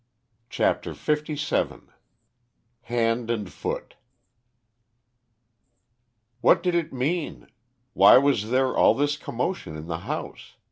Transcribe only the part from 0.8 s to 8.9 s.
LVII HAND AND FOOT What did it mean? Why was there